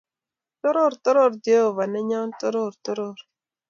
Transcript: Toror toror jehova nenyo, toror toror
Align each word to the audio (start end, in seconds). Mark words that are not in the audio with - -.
Toror 0.61 0.93
toror 1.03 1.37
jehova 1.47 1.85
nenyo, 1.93 2.21
toror 2.41 2.71
toror 2.87 3.17